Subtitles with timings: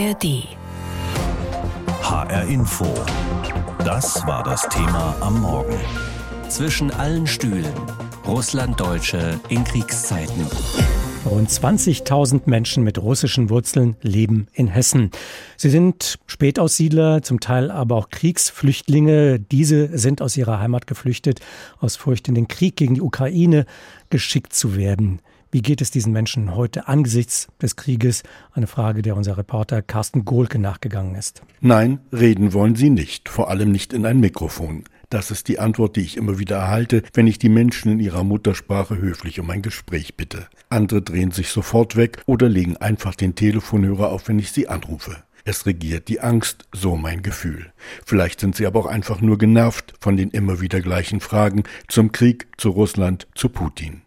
[0.00, 0.48] ARD.
[2.02, 2.86] HR Info.
[3.84, 5.76] Das war das Thema am Morgen.
[6.48, 7.74] Zwischen allen Stühlen.
[8.26, 10.46] Russlanddeutsche in Kriegszeiten.
[11.26, 15.10] Rund 20.000 Menschen mit russischen Wurzeln leben in Hessen.
[15.58, 19.38] Sie sind Spätaussiedler, zum Teil aber auch Kriegsflüchtlinge.
[19.38, 21.40] Diese sind aus ihrer Heimat geflüchtet,
[21.78, 23.66] aus Furcht in den Krieg gegen die Ukraine
[24.08, 25.20] geschickt zu werden.
[25.52, 28.22] Wie geht es diesen Menschen heute angesichts des Krieges?
[28.52, 31.42] Eine Frage, der unser Reporter Carsten Gohlke nachgegangen ist.
[31.60, 34.84] Nein, reden wollen sie nicht, vor allem nicht in ein Mikrofon.
[35.08, 38.22] Das ist die Antwort, die ich immer wieder erhalte, wenn ich die Menschen in ihrer
[38.22, 40.46] Muttersprache höflich um ein Gespräch bitte.
[40.68, 45.16] Andere drehen sich sofort weg oder legen einfach den Telefonhörer auf, wenn ich sie anrufe.
[45.44, 47.72] Es regiert die Angst, so mein Gefühl.
[48.06, 52.12] Vielleicht sind sie aber auch einfach nur genervt von den immer wieder gleichen Fragen zum
[52.12, 54.02] Krieg, zu Russland, zu Putin.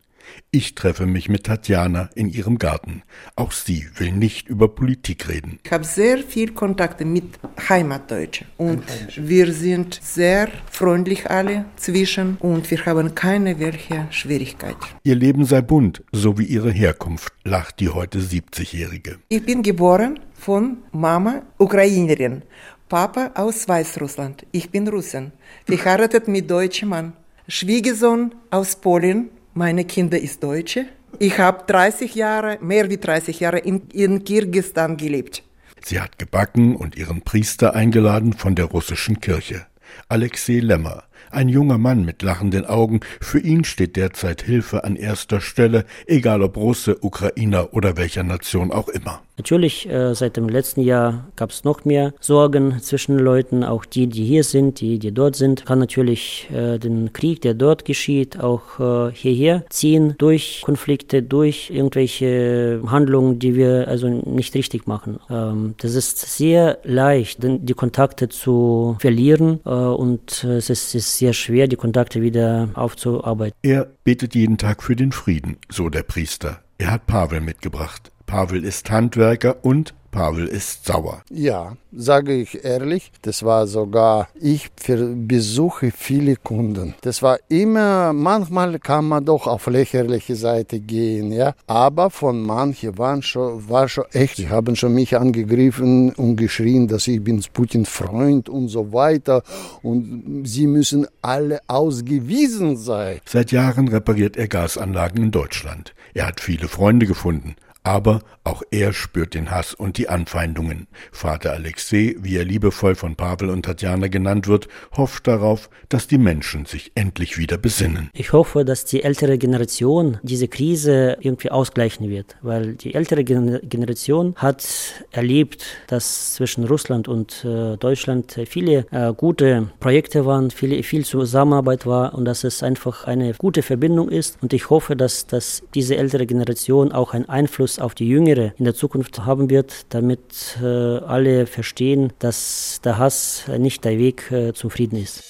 [0.52, 3.04] Ich treffe mich mit Tatjana in ihrem Garten.
[3.36, 5.60] Auch sie will nicht über Politik reden.
[5.64, 7.26] Ich habe sehr viel Kontakte mit
[7.70, 8.84] Heimatdeutschen und
[9.16, 14.76] wir sind sehr freundlich alle zwischen und wir haben keine welche Schwierigkeit.
[15.04, 19.18] Ihr Leben sei bunt, so wie ihre Herkunft, lacht die heute 70-Jährige.
[19.30, 22.44] Ich bin geboren von Mama Ukrainerin,
[22.90, 24.46] Papa aus Weißrussland.
[24.52, 25.32] Ich bin Russin,
[25.66, 27.14] verheiratet mit deutschem Mann.
[27.48, 30.86] Schwiegersohn aus Polen meine Kinder ist Deutsche.
[31.20, 35.44] Ich habe 30 Jahre, mehr wie 30 Jahre in, in Kirgistan gelebt.
[35.84, 39.66] Sie hat gebacken und ihren Priester eingeladen von der russischen Kirche.
[40.10, 45.42] Alexei Lemmer, ein junger Mann mit lachenden Augen, für ihn steht derzeit Hilfe an erster
[45.42, 49.22] Stelle, egal ob Russe, Ukrainer oder welcher Nation auch immer.
[49.38, 54.08] Natürlich, äh, seit dem letzten Jahr gab es noch mehr Sorgen zwischen Leuten, auch die,
[54.08, 58.40] die hier sind, die, die dort sind, kann natürlich äh, den Krieg, der dort geschieht,
[58.40, 65.20] auch äh, hierher ziehen durch Konflikte, durch irgendwelche Handlungen, die wir also nicht richtig machen.
[65.30, 71.34] Ähm, das ist sehr leicht, die Kontakte zu verlieren äh, und es ist, ist sehr
[71.34, 73.58] schwer, die Kontakte wieder aufzuarbeiten.
[73.64, 76.60] Er betet jeden Tag für den Frieden, so der Priester.
[76.78, 78.13] Er hat Pavel mitgebracht.
[78.34, 81.22] Pavel ist Handwerker und Pavel ist sauer.
[81.30, 86.96] Ja, sage ich ehrlich, das war sogar, ich besuche viele Kunden.
[87.02, 91.54] Das war immer, manchmal kann man doch auf lächerliche Seite gehen, ja.
[91.68, 94.38] Aber von manchen waren schon, war schon echt.
[94.38, 99.44] Sie haben schon mich angegriffen und geschrien, dass ich bin Putin Freund und so weiter.
[99.84, 103.20] Und sie müssen alle ausgewiesen sein.
[103.26, 105.94] Seit Jahren repariert er Gasanlagen in Deutschland.
[106.16, 107.56] Er hat viele Freunde gefunden.
[107.84, 110.88] Aber auch er spürt den Hass und die Anfeindungen.
[111.12, 116.18] Vater Alexei, wie er liebevoll von Pavel und Tatjana genannt wird, hofft darauf, dass die
[116.18, 118.10] Menschen sich endlich wieder besinnen.
[118.14, 124.34] Ich hoffe, dass die ältere Generation diese Krise irgendwie ausgleichen wird, weil die ältere Generation
[124.38, 124.66] hat
[125.12, 131.86] erlebt, dass zwischen Russland und äh, Deutschland viele äh, gute Projekte waren, viele, viel Zusammenarbeit
[131.86, 134.38] war und dass es einfach eine gute Verbindung ist.
[134.42, 138.54] Und ich hoffe, dass, dass diese ältere Generation auch einen Einfluss Einfluss auf die Jüngere
[138.58, 144.32] in der Zukunft haben wird, damit äh, alle verstehen, dass der Hass nicht der Weg
[144.32, 145.24] äh, zum Frieden ist.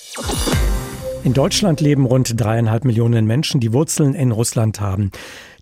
[1.24, 5.12] In Deutschland leben rund dreieinhalb Millionen Menschen, die Wurzeln in Russland haben.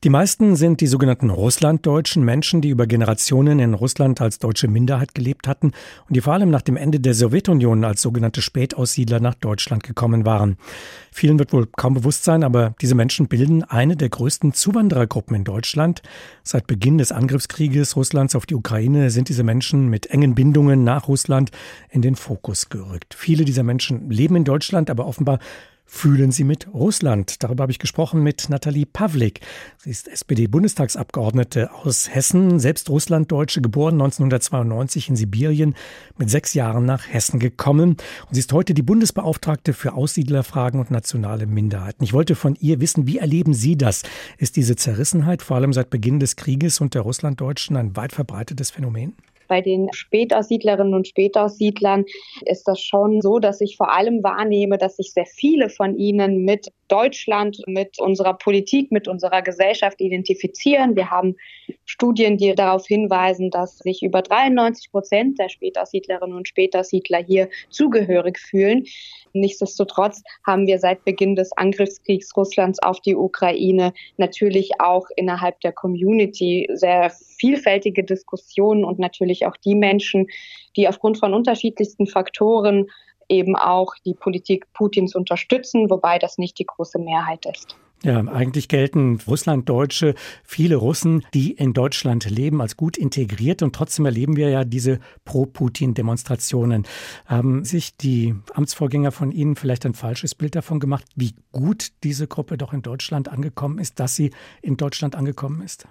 [0.04, 5.14] Die meisten sind die sogenannten Russlanddeutschen, Menschen, die über Generationen in Russland als deutsche Minderheit
[5.14, 5.74] gelebt hatten
[6.08, 10.26] und die vor allem nach dem Ende der Sowjetunion als sogenannte Spätaussiedler nach Deutschland gekommen
[10.26, 10.58] waren.
[11.12, 15.44] Vielen wird wohl kaum bewusst sein, aber diese Menschen bilden eine der größten Zuwanderergruppen in
[15.44, 16.02] Deutschland.
[16.42, 21.10] Seit Beginn des Angriffskrieges Russlands auf die Ukraine sind diese Menschen mit engen Bindungen nach
[21.10, 21.52] Russland
[21.92, 23.14] in den Fokus gerückt.
[23.14, 25.38] Viele dieser Menschen leben in Deutschland, aber offenbar
[25.92, 27.44] fühlen Sie mit Russland?
[27.44, 29.42] Darüber habe ich gesprochen mit Nathalie Pavlik.
[29.78, 35.76] Sie ist SPD-Bundestagsabgeordnete aus Hessen, selbst Russlanddeutsche, geboren 1992 in Sibirien,
[36.18, 37.90] mit sechs Jahren nach Hessen gekommen.
[37.90, 42.06] Und sie ist heute die Bundesbeauftragte für Aussiedlerfragen und nationale Minderheiten.
[42.06, 44.04] Ich wollte von ihr wissen, wie erleben Sie das?
[44.38, 48.72] Ist diese Zerrissenheit vor allem seit Beginn des Krieges und der Russlanddeutschen ein weit verbreitetes
[48.72, 49.14] Phänomen?
[49.52, 52.06] Bei den Spätaussiedlerinnen und Spätaussiedlern
[52.46, 56.46] ist das schon so, dass ich vor allem wahrnehme, dass sich sehr viele von ihnen
[56.46, 60.98] mit Deutschland, mit unserer Politik, mit unserer Gesellschaft identifizieren.
[60.98, 61.38] Wir haben
[61.86, 68.38] Studien, die darauf hinweisen, dass sich über 93 Prozent der Spätaussiedlerinnen und Spätaussiedler hier zugehörig
[68.40, 68.86] fühlen.
[69.32, 75.72] Nichtsdestotrotz haben wir seit Beginn des Angriffskriegs Russlands auf die Ukraine natürlich auch innerhalb der
[75.72, 77.10] Community sehr
[77.40, 80.28] vielfältige Diskussionen und natürlich auch die Menschen,
[80.76, 82.88] die aufgrund von unterschiedlichsten Faktoren
[83.32, 87.76] eben auch die Politik Putins unterstützen, wobei das nicht die große Mehrheit ist.
[88.04, 94.06] Ja, eigentlich gelten Russlanddeutsche, viele Russen, die in Deutschland leben, als gut integriert und trotzdem
[94.06, 96.88] erleben wir ja diese Pro-Putin-Demonstrationen.
[97.28, 102.28] Haben sich die Amtsvorgänger von Ihnen vielleicht ein falsches Bild davon gemacht, wie gut diese
[102.28, 104.32] Gruppe doch in Deutschland angekommen ist, dass sie
[104.64, 105.88] in Deutschland angekommen ist?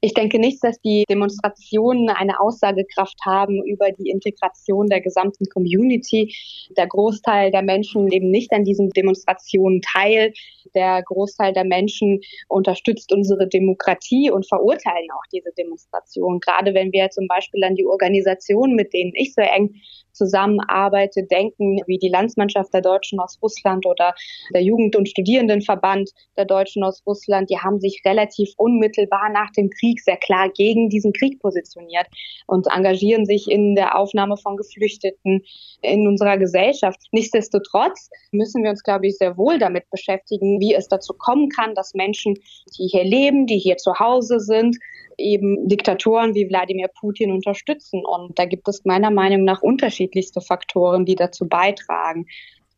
[0.00, 6.32] Ich denke nicht, dass die Demonstrationen eine Aussagekraft haben über die Integration der gesamten Community.
[6.76, 10.32] Der Großteil der Menschen nehmen nicht an diesen Demonstrationen teil.
[10.76, 16.38] Der Großteil der Menschen unterstützt unsere Demokratie und verurteilen auch diese Demonstrationen.
[16.38, 19.74] Gerade wenn wir zum Beispiel an die Organisationen, mit denen ich so eng
[20.12, 24.14] zusammenarbeite, denken, wie die Landsmannschaft der Deutschen aus Russland oder
[24.54, 29.70] der Jugend- und Studierendenverband der Deutschen aus Russland, die haben sich relativ unmittelbar nach dem
[29.70, 32.06] Krieg sehr klar gegen diesen Krieg positioniert
[32.46, 35.44] und engagieren sich in der Aufnahme von Geflüchteten
[35.82, 37.00] in unserer Gesellschaft.
[37.12, 41.74] Nichtsdestotrotz müssen wir uns, glaube ich, sehr wohl damit beschäftigen, wie es dazu kommen kann,
[41.74, 42.34] dass Menschen,
[42.78, 44.76] die hier leben, die hier zu Hause sind,
[45.18, 48.04] eben Diktatoren wie Wladimir Putin unterstützen.
[48.04, 52.26] Und da gibt es meiner Meinung nach unterschiedlichste Faktoren, die dazu beitragen.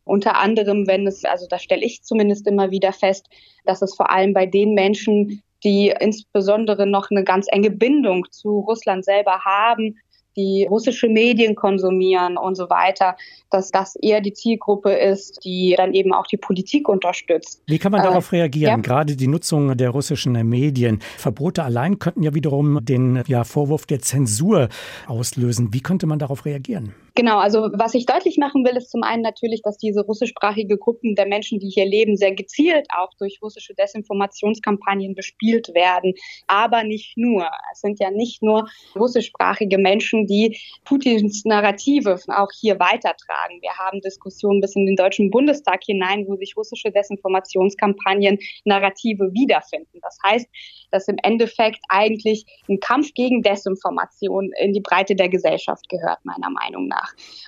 [0.05, 3.29] Unter anderem, wenn es, also da stelle ich zumindest immer wieder fest,
[3.65, 8.61] dass es vor allem bei den Menschen, die insbesondere noch eine ganz enge Bindung zu
[8.61, 9.97] Russland selber haben,
[10.37, 13.17] die russische Medien konsumieren und so weiter,
[13.51, 17.63] dass das eher die Zielgruppe ist, die dann eben auch die Politik unterstützt.
[17.67, 18.71] Wie kann man darauf äh, reagieren?
[18.71, 18.77] Ja.
[18.77, 21.01] Gerade die Nutzung der russischen Medien.
[21.17, 24.69] Verbote allein könnten ja wiederum den ja, Vorwurf der Zensur
[25.07, 25.73] auslösen.
[25.73, 26.95] Wie könnte man darauf reagieren?
[27.15, 31.15] Genau, also was ich deutlich machen will, ist zum einen natürlich, dass diese russischsprachige Gruppen
[31.15, 36.15] der Menschen, die hier leben, sehr gezielt auch durch russische Desinformationskampagnen bespielt werden.
[36.47, 37.49] Aber nicht nur.
[37.73, 43.61] Es sind ja nicht nur russischsprachige Menschen, die Putins Narrative auch hier weitertragen.
[43.61, 50.01] Wir haben Diskussionen bis in den Deutschen Bundestag hinein, wo sich russische Desinformationskampagnen Narrative wiederfinden.
[50.03, 50.47] Das heißt,
[50.91, 56.51] dass im Endeffekt eigentlich ein Kampf gegen Desinformation in die Breite der Gesellschaft gehört, meiner
[56.51, 57.00] Meinung nach.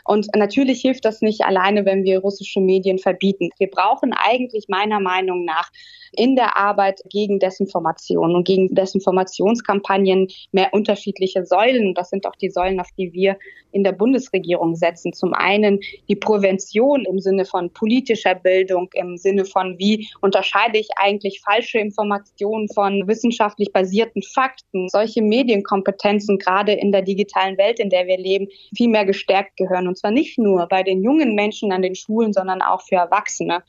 [0.04, 3.50] Und natürlich hilft das nicht alleine, wenn wir russische Medien verbieten.
[3.58, 5.70] Wir brauchen eigentlich meiner Meinung nach
[6.14, 11.94] in der Arbeit gegen Desinformation und gegen Desinformationskampagnen mehr unterschiedliche Säulen.
[11.94, 13.38] Das sind auch die Säulen, auf die wir
[13.72, 15.12] in der Bundesregierung setzen.
[15.12, 20.88] Zum einen die Prävention im Sinne von politischer Bildung, im Sinne von, wie unterscheide ich
[20.96, 24.88] eigentlich falsche Informationen von wissenschaftlich basierten Fakten.
[24.88, 29.88] Solche Medienkompetenzen, gerade in der digitalen Welt, in der wir leben, viel mehr gestärkt gehören.
[29.88, 33.62] Und zwar nicht nur bei den jungen Menschen an den Schulen, sondern auch für Erwachsene.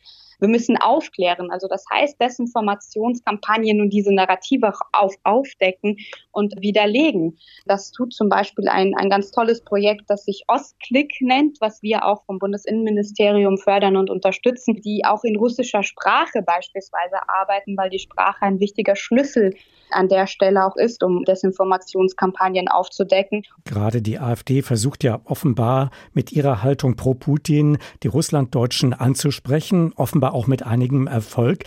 [0.43, 1.51] Wir müssen aufklären.
[1.51, 5.95] Also das heißt, Desinformationskampagnen und diese Narrative auf, aufdecken
[6.33, 7.37] und widerlegen.
[7.65, 12.03] Das tut zum Beispiel ein, ein ganz tolles Projekt, das sich Ostklick nennt, was wir
[12.03, 17.99] auch vom Bundesinnenministerium fördern und unterstützen, die auch in russischer Sprache beispielsweise arbeiten, weil die
[17.99, 19.53] Sprache ein wichtiger Schlüssel
[19.93, 23.43] an der Stelle auch ist, um Desinformationskampagnen aufzudecken.
[23.63, 30.32] Gerade die AfD versucht ja offenbar mit ihrer Haltung pro Putin die Russlanddeutschen anzusprechen, offenbar
[30.33, 31.63] auch mit einigem Erfolg.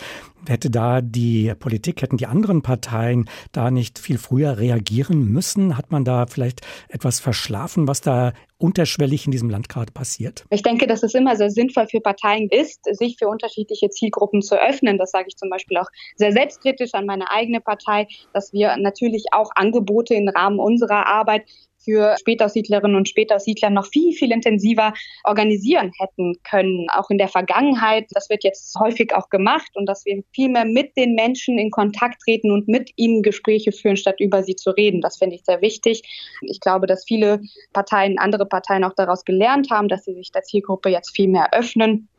[0.47, 5.77] Hätte da die Politik, hätten die anderen Parteien da nicht viel früher reagieren müssen?
[5.77, 10.45] Hat man da vielleicht etwas verschlafen, was da unterschwellig in diesem Land gerade passiert?
[10.49, 14.55] Ich denke, dass es immer sehr sinnvoll für Parteien ist, sich für unterschiedliche Zielgruppen zu
[14.55, 14.97] öffnen.
[14.97, 19.25] Das sage ich zum Beispiel auch sehr selbstkritisch an meine eigene Partei, dass wir natürlich
[19.31, 21.43] auch Angebote im Rahmen unserer Arbeit
[21.87, 26.87] für Spätaussiedlerinnen und Spätaussiedler noch viel, viel intensiver organisieren hätten können.
[26.89, 30.65] Auch in der Vergangenheit, das wird jetzt häufig auch gemacht und dass wir viel mehr
[30.65, 34.71] mit den Menschen in Kontakt treten und mit ihnen Gespräche führen, statt über sie zu
[34.71, 34.99] reden.
[34.99, 36.03] Das finde ich sehr wichtig.
[36.41, 37.39] Ich glaube, dass viele
[37.71, 41.53] Parteien, andere Parteien auch daraus gelernt haben, dass sie sich der Zielgruppe jetzt viel mehr
[41.53, 42.09] öffnen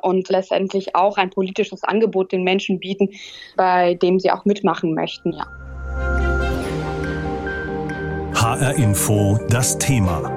[0.00, 3.10] und letztendlich auch ein politisches Angebot den Menschen bieten,
[3.56, 5.65] bei dem sie auch mitmachen möchten, ja.
[8.56, 10.32] HR Info das Thema.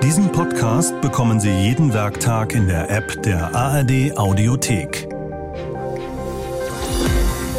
[0.00, 5.08] Diesen Podcast bekommen Sie jeden Werktag in der App der ARD Audiothek.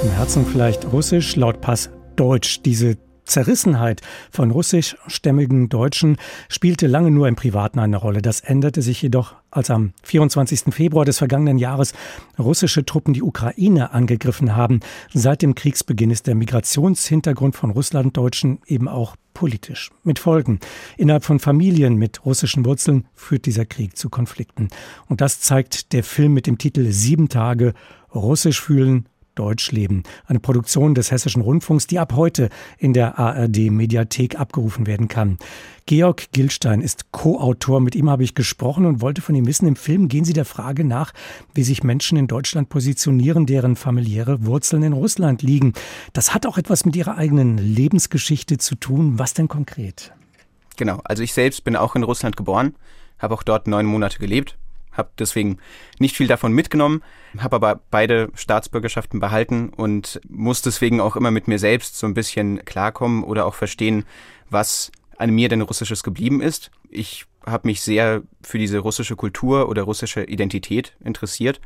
[0.01, 2.61] Im Herzen vielleicht Russisch, laut Pass Deutsch.
[2.61, 6.15] Diese Zerrissenheit von russischstämmigen Deutschen
[6.47, 8.21] spielte lange nur im Privaten eine Rolle.
[8.21, 10.73] Das änderte sich jedoch, als am 24.
[10.73, 11.93] Februar des vergangenen Jahres
[12.37, 14.79] russische Truppen die Ukraine angegriffen haben.
[15.13, 19.91] Seit dem Kriegsbeginn ist der Migrationshintergrund von Russlanddeutschen eben auch politisch.
[20.03, 20.59] Mit Folgen.
[20.97, 24.69] Innerhalb von Familien mit russischen Wurzeln führt dieser Krieg zu Konflikten.
[25.07, 27.73] Und das zeigt der Film mit dem Titel Sieben Tage
[28.13, 30.03] Russisch fühlen, Deutsch leben.
[30.25, 35.37] Eine Produktion des Hessischen Rundfunks, die ab heute in der ARD Mediathek abgerufen werden kann.
[35.85, 37.81] Georg Gilstein ist Co-Autor.
[37.81, 40.45] Mit ihm habe ich gesprochen und wollte von ihm wissen, im Film gehen Sie der
[40.45, 41.13] Frage nach,
[41.53, 45.73] wie sich Menschen in Deutschland positionieren, deren familiäre Wurzeln in Russland liegen.
[46.13, 49.19] Das hat auch etwas mit Ihrer eigenen Lebensgeschichte zu tun.
[49.19, 50.13] Was denn konkret?
[50.77, 52.75] Genau, also ich selbst bin auch in Russland geboren,
[53.19, 54.57] habe auch dort neun Monate gelebt,
[54.93, 55.57] habe deswegen
[55.99, 57.03] nicht viel davon mitgenommen,
[57.37, 62.13] habe aber beide Staatsbürgerschaften behalten und muss deswegen auch immer mit mir selbst so ein
[62.13, 64.05] bisschen klarkommen oder auch verstehen,
[64.49, 66.71] was an mir denn Russisches geblieben ist.
[66.89, 71.59] Ich habe mich sehr für diese russische Kultur oder russische Identität interessiert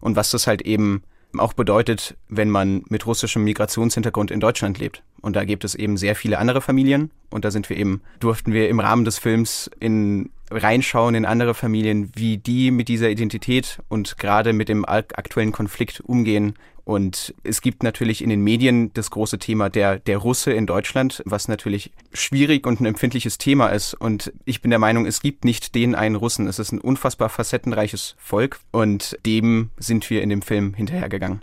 [0.00, 1.02] und was das halt eben
[1.38, 5.02] auch bedeutet, wenn man mit russischem Migrationshintergrund in Deutschland lebt.
[5.20, 8.52] Und da gibt es eben sehr viele andere Familien und da sind wir eben, durften
[8.52, 13.78] wir im Rahmen des Films in reinschauen in andere Familien, wie die mit dieser Identität
[13.88, 16.54] und gerade mit dem aktuellen Konflikt umgehen.
[16.84, 21.22] Und es gibt natürlich in den Medien das große Thema der, der Russe in Deutschland,
[21.24, 23.94] was natürlich schwierig und ein empfindliches Thema ist.
[23.94, 26.46] Und ich bin der Meinung, es gibt nicht den einen Russen.
[26.46, 31.42] Es ist ein unfassbar facettenreiches Volk und dem sind wir in dem Film hinterhergegangen.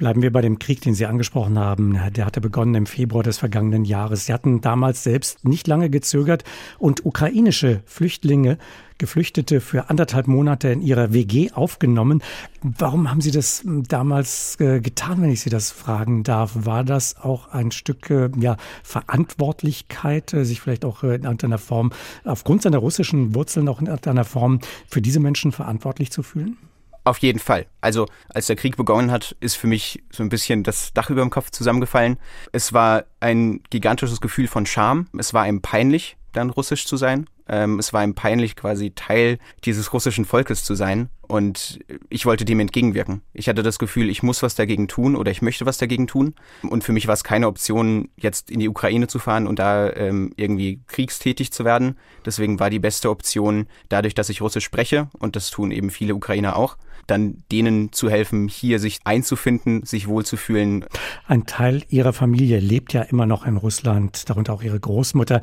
[0.00, 2.00] Bleiben wir bei dem Krieg, den Sie angesprochen haben.
[2.16, 4.24] Der hatte begonnen im Februar des vergangenen Jahres.
[4.24, 6.42] Sie hatten damals selbst nicht lange gezögert
[6.78, 8.56] und ukrainische Flüchtlinge,
[8.96, 12.22] Geflüchtete für anderthalb Monate in ihrer WG aufgenommen.
[12.62, 16.52] Warum haben Sie das damals äh, getan, wenn ich Sie das fragen darf?
[16.54, 21.92] War das auch ein Stück äh, ja, Verantwortlichkeit, äh, sich vielleicht auch in irgendeiner Form,
[22.24, 26.56] aufgrund seiner russischen Wurzeln auch in irgendeiner Form für diese Menschen verantwortlich zu fühlen?
[27.04, 27.66] Auf jeden Fall.
[27.80, 31.22] Also als der Krieg begonnen hat, ist für mich so ein bisschen das Dach über
[31.22, 32.18] dem Kopf zusammengefallen.
[32.52, 35.08] Es war ein gigantisches Gefühl von Scham.
[35.18, 37.26] Es war ihm peinlich, dann russisch zu sein.
[37.50, 41.10] Ähm, es war ihm peinlich, quasi Teil dieses russischen Volkes zu sein.
[41.26, 41.78] Und
[42.08, 43.22] ich wollte dem entgegenwirken.
[43.32, 46.34] Ich hatte das Gefühl, ich muss was dagegen tun oder ich möchte was dagegen tun.
[46.62, 49.92] Und für mich war es keine Option, jetzt in die Ukraine zu fahren und da
[49.92, 51.96] ähm, irgendwie kriegstätig zu werden.
[52.24, 56.16] Deswegen war die beste Option, dadurch, dass ich Russisch spreche, und das tun eben viele
[56.16, 56.76] Ukrainer auch,
[57.06, 60.84] dann denen zu helfen, hier sich einzufinden, sich wohlzufühlen.
[61.26, 65.40] Ein Teil ihrer Familie lebt ja immer noch in Russland, darunter auch ihre Großmutter.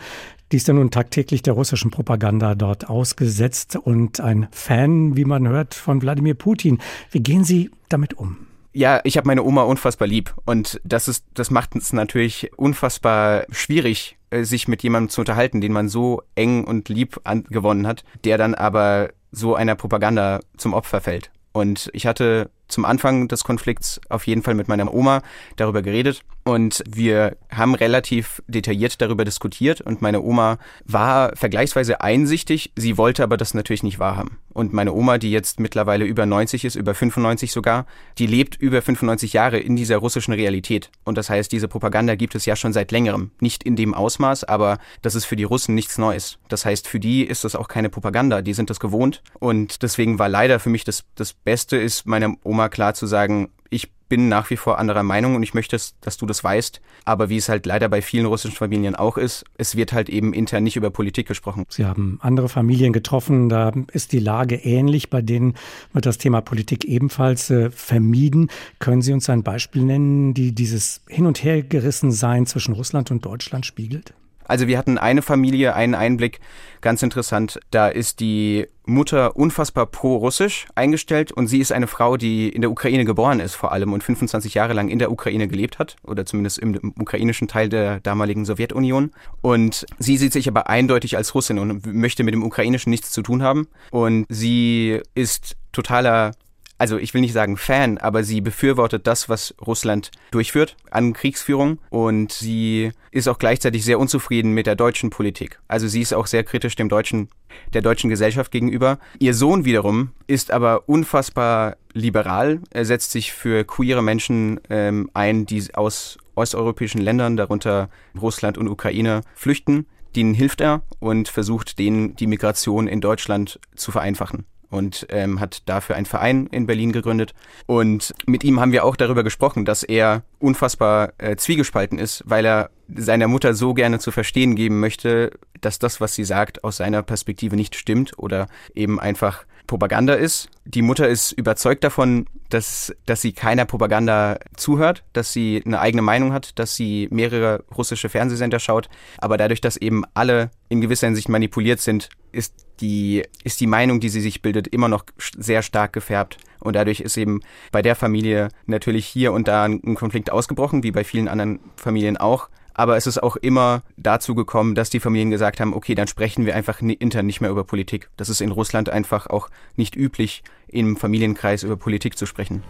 [0.51, 5.47] Die ist ja nun tagtäglich der russischen Propaganda dort ausgesetzt und ein Fan, wie man
[5.47, 6.79] hört, von Wladimir Putin.
[7.11, 8.47] Wie gehen Sie damit um?
[8.71, 13.45] Ja, ich habe meine Oma unfassbar lieb und das ist, das macht es natürlich unfassbar
[13.49, 18.03] schwierig, äh, sich mit jemandem zu unterhalten, den man so eng und lieb gewonnen hat,
[18.23, 21.31] der dann aber so einer Propaganda zum Opfer fällt.
[21.53, 25.21] Und ich hatte zum Anfang des Konflikts auf jeden Fall mit meiner Oma
[25.55, 32.71] darüber geredet und wir haben relativ detailliert darüber diskutiert und meine Oma war vergleichsweise einsichtig,
[32.77, 34.37] sie wollte aber das natürlich nicht wahrhaben.
[34.53, 37.85] Und meine Oma, die jetzt mittlerweile über 90 ist, über 95 sogar,
[38.17, 40.89] die lebt über 95 Jahre in dieser russischen Realität.
[41.03, 43.29] Und das heißt, diese Propaganda gibt es ja schon seit längerem.
[43.39, 46.39] Nicht in dem Ausmaß, aber das ist für die Russen nichts Neues.
[46.47, 49.21] Das heißt, für die ist das auch keine Propaganda, die sind das gewohnt.
[49.37, 53.49] Und deswegen war leider für mich das, das Beste ist, meiner Oma klar zu sagen,
[53.69, 56.81] ich bin nach wie vor anderer Meinung und ich möchte, dass du das weißt.
[57.05, 60.33] Aber wie es halt leider bei vielen russischen Familien auch ist, es wird halt eben
[60.33, 61.65] intern nicht über Politik gesprochen.
[61.69, 65.55] Sie haben andere Familien getroffen, da ist die Lage ähnlich, bei denen
[65.93, 68.49] wird das Thema Politik ebenfalls äh, vermieden.
[68.79, 73.65] Können Sie uns ein Beispiel nennen, die dieses Hin- und Hergerissensein zwischen Russland und Deutschland
[73.65, 74.13] spiegelt?
[74.47, 76.39] Also wir hatten eine Familie, einen Einblick,
[76.81, 77.59] ganz interessant.
[77.71, 82.71] Da ist die Mutter unfassbar pro-russisch eingestellt und sie ist eine Frau, die in der
[82.71, 86.25] Ukraine geboren ist vor allem und 25 Jahre lang in der Ukraine gelebt hat oder
[86.25, 89.11] zumindest im, ukrainischen Teil der damaligen Sowjetunion.
[89.41, 93.21] Und sie sieht sich aber eindeutig als Russin und möchte mit dem Ukrainischen nichts zu
[93.21, 93.67] tun haben.
[93.91, 96.31] Und sie ist totaler
[96.77, 101.79] also ich will nicht sagen Fan, aber sie befürwortet das, was Russland durchführt an Kriegsführung
[101.89, 105.59] und sie ist auch gleichzeitig sehr unzufrieden mit der deutschen Politik.
[105.67, 107.29] Also sie ist auch sehr kritisch dem deutschen,
[107.73, 108.99] der deutschen Gesellschaft gegenüber.
[109.19, 112.61] Ihr Sohn wiederum ist aber unfassbar liberal.
[112.71, 118.67] Er setzt sich für queere Menschen ähm, ein, die aus osteuropäischen Ländern, darunter Russland und
[118.67, 119.87] Ukraine, flüchten.
[120.15, 125.67] Denen hilft er und versucht, denen die Migration in Deutschland zu vereinfachen und ähm, hat
[125.67, 127.33] dafür einen Verein in Berlin gegründet.
[127.65, 132.45] Und mit ihm haben wir auch darüber gesprochen, dass er unfassbar äh, zwiegespalten ist, weil
[132.45, 135.31] er seiner Mutter so gerne zu verstehen geben möchte,
[135.61, 140.49] dass das, was sie sagt, aus seiner Perspektive nicht stimmt oder eben einfach Propaganda ist.
[140.65, 146.01] Die Mutter ist überzeugt davon, dass, dass sie keiner Propaganda zuhört, dass sie eine eigene
[146.01, 148.89] Meinung hat, dass sie mehrere russische Fernsehsender schaut.
[149.17, 153.99] Aber dadurch, dass eben alle in gewisser Hinsicht manipuliert sind, ist die, ist die Meinung,
[153.99, 155.05] die sie sich bildet, immer noch
[155.37, 156.37] sehr stark gefärbt.
[156.59, 157.41] Und dadurch ist eben
[157.71, 162.17] bei der Familie natürlich hier und da ein Konflikt ausgebrochen, wie bei vielen anderen Familien
[162.17, 162.49] auch.
[162.73, 166.45] Aber es ist auch immer dazu gekommen, dass die Familien gesagt haben, okay, dann sprechen
[166.45, 168.09] wir einfach intern nicht mehr über Politik.
[168.17, 172.63] Das ist in Russland einfach auch nicht üblich, im Familienkreis über Politik zu sprechen.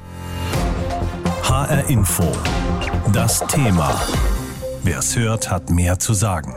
[1.43, 2.31] HR Info.
[3.11, 3.99] Das Thema.
[4.83, 6.55] Wer es hört, hat mehr zu sagen.